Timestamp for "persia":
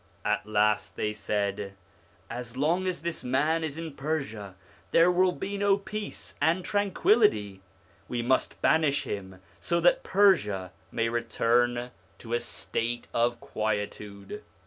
3.93-4.55, 10.01-10.71